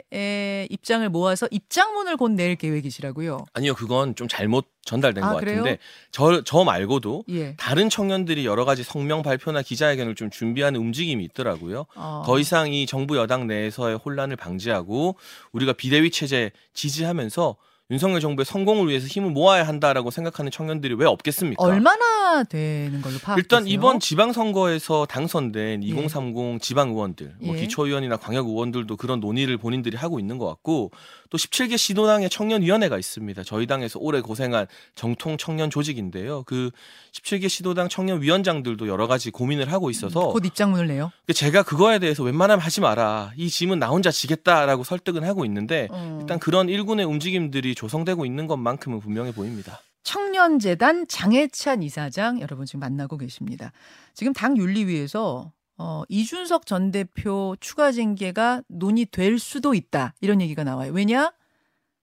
입장을 0.72 1.08
모아서 1.10 1.48
입장문을 1.52 2.18
곧 2.18 2.32
낼 2.32 2.56
계획이시라고요? 2.56 3.46
아니요, 3.54 3.76
그건 3.76 4.16
좀 4.16 4.28
잘못 4.28 4.66
전달된 4.86 5.24
아, 5.24 5.34
것 5.34 5.40
그래요? 5.40 5.58
같은데 5.58 5.78
저, 6.12 6.44
저 6.44 6.64
말고도 6.64 7.26
예. 7.30 7.56
다른 7.58 7.90
청년들이 7.92 8.44
여러 8.46 8.66
가지 8.66 8.82
성명 8.84 9.22
발표나 9.22 9.62
기자회견을 9.62 10.16
좀 10.16 10.32
준비하는 10.32 10.80
움직임이 10.80 11.24
있더라고요. 11.26 11.86
어. 11.96 12.24
더 12.26 12.40
이상 12.40 12.74
이 12.74 12.88
정부 12.88 13.18
여당 13.18 13.46
내에서의 13.46 13.98
혼란을 14.04 14.36
방지하고 14.36 15.16
우리가 15.52 15.74
비대위 15.74 16.10
체제 16.10 16.50
지지하면서 16.74 17.56
윤석열 17.90 18.20
정부의 18.20 18.44
성공을 18.44 18.90
위해서 18.90 19.08
힘을 19.08 19.32
모아야 19.32 19.66
한다라고 19.66 20.12
생각하는 20.12 20.52
청년들이 20.52 20.96
왜 20.96 21.06
없겠습니까? 21.06 21.64
얼마나 21.64 22.44
되는 22.44 23.02
걸로 23.02 23.18
파악되세요? 23.18 23.38
일단 23.38 23.66
이번 23.66 24.02
지방선거에서 24.02 25.06
당선된 25.06 25.84
2030 25.84 26.36
예. 26.38 26.58
지방 26.60 26.90
의원들, 26.90 27.36
뭐 27.40 27.56
예. 27.56 27.62
기초의원이나 27.62 28.18
광역 28.18 28.48
의원들도 28.48 28.98
그런 28.98 29.22
논의를 29.22 29.58
본인들이 29.58 29.96
하고 29.96 30.20
있는 30.20 30.38
것 30.38 30.48
같고 30.48 30.92
또 31.30 31.38
17개 31.38 31.78
시도당의 31.78 32.30
청년위원회가 32.30 32.98
있습니다. 32.98 33.44
저희 33.44 33.68
당에서 33.68 34.00
오래 34.00 34.22
고생한 34.22 34.68
정통 34.96 35.38
청년 35.38 35.70
조직인데요. 35.70 36.44
그 36.44 36.72
17개 37.14 37.50
시도당 37.50 37.90
청년위원장들도 37.90 38.88
여러 38.88 39.08
가지 39.08 39.32
고민을 39.32 39.72
하고 39.72 39.90
있어서 39.90 40.30
곧 40.30 40.46
입장문을 40.46 40.88
내요. 40.88 41.12
제가 41.34 41.64
그거에 41.64 42.00
대해서 42.00 42.24
웬만하면 42.24 42.62
하지 42.62 42.82
마라. 42.82 43.34
이 43.36 43.50
짐은 43.50 43.80
나 43.80 43.88
혼자 43.90 44.12
지겠다라고 44.12 44.84
설득은 44.84 45.24
하고 45.24 45.46
있는데 45.46 45.88
어. 45.92 46.18
일단 46.22 46.40
그런 46.40 46.70
일군의 46.70 47.06
움직임들이 47.06 47.76
조성되고 47.76 48.26
있는 48.26 48.48
것만큼은 48.48 49.00
분명해 49.00 49.34
보입니다. 49.34 49.82
청년재단 50.04 51.06
장혜찬 51.10 51.84
이사장 51.84 52.40
여러분 52.40 52.66
지금 52.66 52.80
만나고 52.80 53.18
계십니다. 53.18 53.74
지금 54.14 54.32
당 54.32 54.56
윤리위에서 54.56 55.52
어, 55.78 56.04
이준석 56.10 56.66
전 56.66 56.92
대표 56.92 57.56
추가 57.60 57.92
징계가 57.92 58.64
논의될 58.68 59.38
수도 59.40 59.74
있다. 59.74 60.14
이런 60.22 60.42
얘기가 60.42 60.64
나와요. 60.64 60.92
왜냐? 60.94 61.32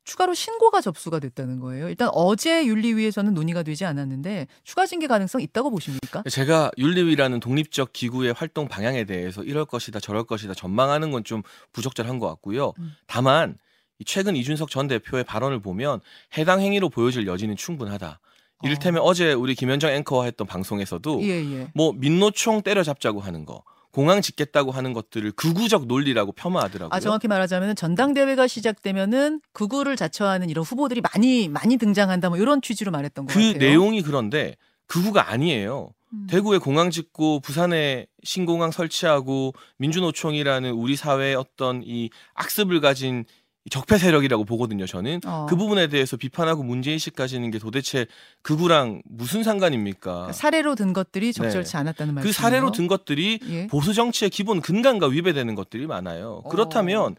추가로 0.04 0.34
신고가 0.34 0.82
접수가 0.82 1.18
됐다는 1.18 1.60
거예요. 1.60 1.88
일단 1.88 2.10
어제 2.12 2.66
윤리위에서는 2.66 3.32
논의가 3.32 3.62
되지 3.62 3.86
않았는데 3.86 4.48
추가 4.62 4.84
징계 4.84 5.06
가능성 5.06 5.40
있다고 5.40 5.70
보십니까? 5.70 6.22
제가 6.30 6.70
윤리위라는 6.76 7.40
독립적 7.40 7.94
기구의 7.94 8.34
활동 8.34 8.68
방향에 8.68 9.04
대해서 9.04 9.42
이럴 9.42 9.64
것이다 9.64 10.00
저럴 10.00 10.24
것이다 10.24 10.52
전망하는 10.54 11.10
건 11.10 11.24
좀 11.24 11.42
부적절한 11.72 12.18
것 12.18 12.28
같고요. 12.28 12.74
음. 12.78 12.92
다만 13.06 13.56
최근 14.04 14.36
이준석 14.36 14.68
전 14.70 14.88
대표의 14.88 15.24
발언을 15.24 15.60
보면 15.60 16.00
해당 16.36 16.60
행위로 16.60 16.90
보여질 16.90 17.26
여지는 17.26 17.56
충분하다. 17.56 18.20
이를테면 18.64 19.02
어. 19.02 19.14
제 19.14 19.32
우리 19.32 19.54
김현정 19.54 19.90
앵커와 19.90 20.24
했던 20.24 20.46
방송에서도 20.46 21.22
예, 21.22 21.28
예. 21.28 21.68
뭐 21.74 21.92
민노총 21.92 22.62
때려잡자고 22.62 23.20
하는 23.20 23.44
거 23.44 23.62
공항 23.94 24.20
짓겠다고 24.20 24.72
하는 24.72 24.92
것들을 24.92 25.30
극우적 25.32 25.86
논리라고 25.86 26.32
폄하하더라고요. 26.32 26.90
아 26.90 26.98
정확히 26.98 27.28
말하자면 27.28 27.76
전당대회가 27.76 28.48
시작되면은 28.48 29.40
극우를 29.52 29.94
자처하는 29.94 30.50
이런 30.50 30.64
후보들이 30.64 31.00
많이 31.00 31.48
많이 31.48 31.76
등장한다 31.76 32.28
뭐 32.28 32.38
이런 32.38 32.60
취지로 32.60 32.90
말했던 32.90 33.26
같아요. 33.26 33.52
그 33.52 33.58
내용이 33.58 34.02
그런데 34.02 34.56
극우가 34.88 35.30
아니에요. 35.30 35.90
음. 36.12 36.26
대구에 36.28 36.58
공항 36.58 36.90
짓고 36.90 37.40
부산에 37.40 38.06
신공항 38.24 38.72
설치하고 38.72 39.52
민주노총이라는 39.78 40.72
우리 40.72 40.96
사회의 40.96 41.36
어떤 41.36 41.82
이 41.84 42.10
악습을 42.34 42.80
가진 42.80 43.24
적폐 43.70 43.96
세력이라고 43.96 44.44
보거든요. 44.44 44.86
저는 44.86 45.20
어. 45.26 45.46
그 45.48 45.56
부분에 45.56 45.86
대해서 45.86 46.16
비판하고 46.16 46.62
문제 46.62 46.90
의식 46.90 47.16
가지는 47.16 47.50
게 47.50 47.58
도대체 47.58 48.06
그구랑 48.42 49.02
무슨 49.08 49.42
상관입니까? 49.42 50.12
그러니까 50.12 50.32
사례로 50.32 50.74
든 50.74 50.92
것들이 50.92 51.32
적절치 51.32 51.72
네. 51.72 51.78
않았다는 51.78 52.14
말이죠. 52.14 52.28
그 52.28 52.32
사례로 52.32 52.72
든 52.72 52.86
것들이 52.86 53.40
예. 53.48 53.66
보수 53.68 53.94
정치의 53.94 54.30
기본 54.30 54.60
근간과 54.60 55.06
위배되는 55.06 55.54
것들이 55.54 55.86
많아요. 55.86 56.42
그렇다면 56.50 57.12
어. 57.12 57.14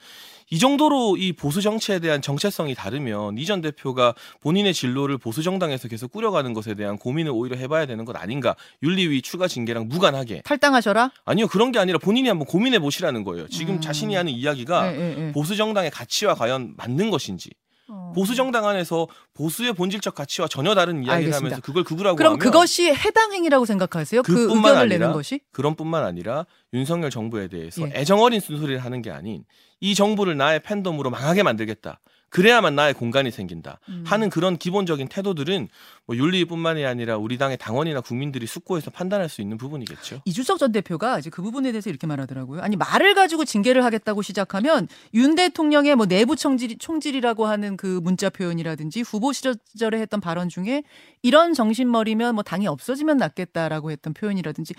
이 0.51 0.59
정도로 0.59 1.17
이 1.17 1.33
보수 1.33 1.61
정치에 1.61 1.99
대한 1.99 2.21
정체성이 2.21 2.75
다르면 2.75 3.37
이전 3.37 3.61
대표가 3.61 4.13
본인의 4.41 4.73
진로를 4.73 5.17
보수 5.17 5.41
정당에서 5.41 5.87
계속 5.87 6.11
꾸려가는 6.11 6.53
것에 6.53 6.75
대한 6.75 6.97
고민을 6.97 7.31
오히려 7.31 7.55
해봐야 7.55 7.87
되는 7.87 8.05
것 8.05 8.15
아닌가? 8.15 8.55
윤리위 8.83 9.23
추가 9.23 9.47
징계랑 9.47 9.87
무관하게 9.87 10.41
탈당하셔라? 10.45 11.11
아니요 11.25 11.47
그런 11.47 11.71
게 11.71 11.79
아니라 11.79 11.97
본인이 11.97 12.27
한번 12.27 12.45
고민해 12.45 12.79
보시라는 12.79 13.23
거예요. 13.23 13.47
지금 13.47 13.75
음. 13.75 13.81
자신이 13.81 14.13
하는 14.13 14.31
이야기가 14.31 14.91
네, 14.91 14.97
네, 14.97 15.15
네. 15.15 15.31
보수 15.31 15.55
정당의 15.55 15.89
가치와 15.89 16.35
과연 16.35 16.75
맞는 16.77 17.09
것인지. 17.09 17.49
어. 17.87 18.11
보수 18.15 18.35
정당 18.35 18.67
안에서 18.67 19.07
보수의 19.33 19.73
본질적 19.73 20.15
가치와 20.15 20.47
전혀 20.47 20.73
다른 20.73 20.97
이야기를 20.97 21.13
알겠습니다. 21.13 21.37
하면서 21.37 21.61
그걸 21.61 21.83
극우라고 21.83 22.15
그럼 22.15 22.37
그것이 22.37 22.91
해당 22.93 23.33
행위라고 23.33 23.65
생각하세요? 23.65 24.23
그 24.23 24.43
의견을 24.43 24.77
아니라, 24.77 24.85
내는 24.85 25.11
것이? 25.13 25.41
그런 25.51 25.75
뿐만 25.75 26.03
아니라 26.03 26.45
윤석열 26.73 27.09
정부에 27.09 27.47
대해서 27.47 27.87
예. 27.87 27.91
애정 27.95 28.21
어린 28.21 28.39
쓴소리를 28.39 28.79
하는 28.83 29.01
게 29.01 29.11
아닌 29.11 29.43
이 29.79 29.93
정부를 29.93 30.37
나의 30.37 30.61
팬덤으로 30.61 31.09
망하게 31.09 31.43
만들겠다. 31.43 31.99
그래야만 32.29 32.75
나의 32.75 32.93
공간이 32.93 33.31
생긴다 33.31 33.79
음. 33.87 34.03
하는 34.05 34.29
그런 34.29 34.57
기본적인 34.57 35.07
태도들은 35.07 35.69
뭐 36.05 36.15
윤리뿐만이 36.15 36.85
아니라 36.85 37.17
우리 37.17 37.37
당의 37.37 37.57
당원이나 37.57 38.01
국민들이 38.01 38.45
숙고해서 38.45 38.91
판단할 38.91 39.29
수 39.29 39.41
있는 39.41 39.57
부분이겠죠. 39.57 40.21
이준석 40.25 40.59
전 40.59 40.71
대표가 40.71 41.19
이제 41.19 41.29
그 41.29 41.41
부분에 41.41 41.71
대해서 41.71 41.89
이렇게 41.89 42.07
말하더라고요. 42.07 42.61
아니 42.61 42.75
말을 42.75 43.15
가지고 43.15 43.45
징계를 43.45 43.83
하겠다고 43.83 44.21
시작하면 44.21 44.87
윤 45.13 45.35
대통령의 45.35 45.95
뭐 45.95 46.05
내부 46.05 46.35
총질, 46.35 46.77
총질이라고 46.77 47.45
하는 47.45 47.77
그 47.77 47.99
문자 48.03 48.29
표현이라든지 48.29 49.01
후보 49.01 49.31
시절에 49.31 49.99
했던 49.99 50.19
발언 50.19 50.49
중에 50.49 50.83
이런 51.21 51.53
정신머리면 51.53 52.35
뭐 52.35 52.43
당이 52.43 52.67
없어지면 52.67 53.17
낫겠다라고 53.17 53.91
했던 53.91 54.13
표현이라든지 54.13 54.73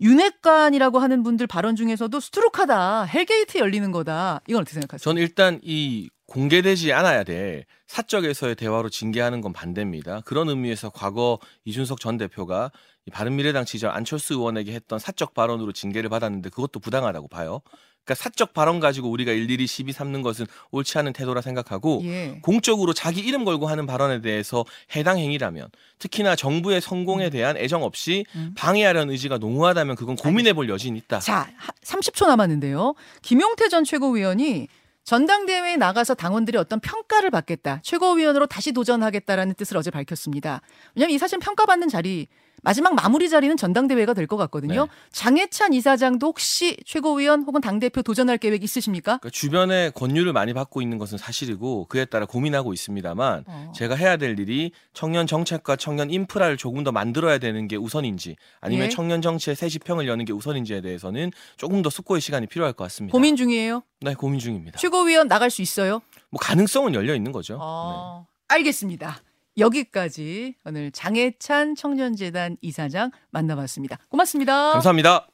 윤핵관이라고 0.00 0.98
하는 0.98 1.22
분들 1.22 1.46
발언 1.46 1.76
중에서도 1.76 2.18
스트로크하다 2.18 3.04
hell 3.04 3.31
gate 3.31 3.58
열리는 3.58 3.92
거다 3.92 4.40
이건 4.48 4.62
어떻게 4.62 4.74
생각하세요? 4.74 5.04
저는 5.04 5.22
일단 5.22 5.60
이 5.62 6.10
공개되지 6.32 6.94
않아야 6.94 7.24
될 7.24 7.66
사적에서의 7.88 8.54
대화로 8.54 8.88
징계하는 8.88 9.42
건 9.42 9.52
반대입니다. 9.52 10.22
그런 10.24 10.48
의미에서 10.48 10.88
과거 10.88 11.38
이준석 11.66 12.00
전 12.00 12.16
대표가 12.16 12.70
바른미래당 13.12 13.66
시절 13.66 13.90
안철수 13.90 14.34
의원에게 14.34 14.72
했던 14.72 14.98
사적 14.98 15.34
발언으로 15.34 15.72
징계를 15.72 16.08
받았는데 16.08 16.48
그것도 16.48 16.80
부당하다고 16.80 17.28
봐요. 17.28 17.60
그러니까 18.04 18.14
사적 18.14 18.54
발언 18.54 18.80
가지고 18.80 19.10
우리가 19.10 19.30
일일이 19.30 19.66
시비 19.66 19.92
삼는 19.92 20.22
것은 20.22 20.46
옳지 20.70 20.98
않은 20.98 21.12
태도라 21.12 21.42
생각하고 21.42 22.00
예. 22.04 22.38
공적으로 22.40 22.94
자기 22.94 23.20
이름 23.20 23.44
걸고 23.44 23.66
하는 23.66 23.86
발언에 23.86 24.22
대해서 24.22 24.64
해당 24.96 25.18
행위라면 25.18 25.68
특히나 25.98 26.34
정부의 26.34 26.80
성공에 26.80 27.26
음. 27.26 27.30
대한 27.30 27.56
애정 27.58 27.82
없이 27.82 28.24
음. 28.34 28.54
방해하려는 28.56 29.12
의지가 29.12 29.36
농후하다면 29.36 29.96
그건 29.96 30.16
고민해 30.16 30.54
볼 30.54 30.70
여지는 30.70 30.96
있다. 30.96 31.20
자, 31.20 31.52
30초 31.84 32.26
남았는데요. 32.26 32.94
김용태 33.20 33.68
전 33.68 33.84
최고위원이 33.84 34.68
전당대회에 35.04 35.76
나가서 35.76 36.14
당원들이 36.14 36.56
어떤 36.58 36.80
평가를 36.80 37.30
받겠다. 37.30 37.80
최고위원으로 37.82 38.46
다시 38.46 38.72
도전하겠다라는 38.72 39.54
뜻을 39.54 39.76
어제 39.76 39.90
밝혔습니다. 39.90 40.60
왜냐하면 40.94 41.14
이 41.14 41.18
사실 41.18 41.38
평가받는 41.38 41.88
자리 41.88 42.28
마지막 42.62 42.94
마무리 42.94 43.28
자리는 43.28 43.56
전당대회가 43.56 44.14
될 44.14 44.26
것 44.26 44.36
같거든요. 44.36 44.82
네. 44.86 44.90
장해찬 45.10 45.72
이사장도 45.74 46.28
혹시 46.28 46.76
최고위원 46.86 47.42
혹은 47.42 47.60
당대표 47.60 48.02
도전할 48.02 48.38
계획 48.38 48.62
있으십니까? 48.62 49.18
그러니까 49.18 49.30
주변에 49.30 49.90
권유를 49.90 50.32
많이 50.32 50.54
받고 50.54 50.80
있는 50.80 50.96
것은 50.98 51.18
사실이고 51.18 51.86
그에 51.88 52.04
따라 52.04 52.24
고민하고 52.24 52.72
있습니다만 52.72 53.44
어. 53.46 53.72
제가 53.74 53.96
해야 53.96 54.16
될 54.16 54.38
일이 54.38 54.70
청년 54.94 55.26
정책과 55.26 55.76
청년 55.76 56.10
인프라를 56.10 56.56
조금 56.56 56.84
더 56.84 56.92
만들어야 56.92 57.38
되는 57.38 57.66
게 57.68 57.76
우선인지 57.76 58.36
아니면 58.60 58.86
예. 58.86 58.88
청년 58.90 59.20
정치의 59.22 59.56
새 59.56 59.68
지평을 59.68 60.06
여는 60.06 60.24
게 60.24 60.32
우선인지에 60.32 60.80
대해서는 60.82 61.32
조금 61.56 61.82
더 61.82 61.90
숙고의 61.90 62.20
시간이 62.20 62.46
필요할 62.46 62.72
것 62.74 62.84
같습니다. 62.84 63.12
고민 63.12 63.34
중이에요? 63.36 63.82
네, 64.00 64.14
고민 64.14 64.38
중입니다. 64.38 64.78
최고위원 64.78 65.26
나갈 65.28 65.50
수 65.50 65.62
있어요? 65.62 66.00
뭐 66.30 66.38
가능성은 66.40 66.94
열려 66.94 67.14
있는 67.14 67.32
거죠. 67.32 67.58
어. 67.60 68.24
네. 68.48 68.54
알겠습니다. 68.54 69.20
여기까지 69.58 70.56
오늘 70.64 70.90
장해찬 70.90 71.74
청년재단 71.74 72.56
이사장 72.60 73.10
만나봤습니다. 73.30 73.98
고맙습니다. 74.08 74.72
감사합니다. 74.72 75.28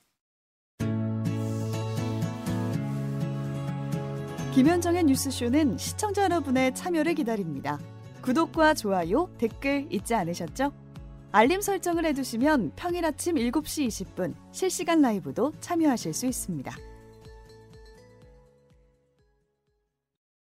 김현정의 4.55 5.05
뉴스쇼는 5.05 5.79
시청자 5.79 6.25
여러분의 6.25 6.75
참여를 6.75 7.15
기다립니다. 7.15 7.78
구독과 8.23 8.75
좋아요, 8.75 9.31
댓글 9.39 9.87
잊지 9.91 10.15
않으셨죠? 10.15 10.73
알림 11.31 11.61
설정을 11.61 12.04
해두시면 12.07 12.73
평일 12.75 13.04
아침 13.04 13.37
7시 13.37 13.87
20분 13.87 14.35
실시간 14.50 15.00
라이브도 15.00 15.52
참여하실 15.61 16.13
수 16.13 16.26
있습니다. 16.26 16.75